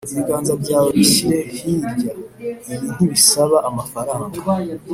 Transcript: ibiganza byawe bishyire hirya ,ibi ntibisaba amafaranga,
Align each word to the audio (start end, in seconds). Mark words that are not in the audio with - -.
ibiganza 0.13 0.53
byawe 0.61 0.89
bishyire 0.97 1.39
hirya 1.57 2.11
,ibi 2.71 2.87
ntibisaba 2.93 3.57
amafaranga, 3.69 4.37